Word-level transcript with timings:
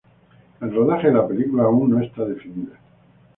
El 0.61 0.73
rodaje 0.73 1.09
de 1.09 1.13
la 1.13 1.27
película 1.27 1.65
aún 1.65 1.91
no 1.91 2.01
está 2.01 2.25
definida. 2.25 2.73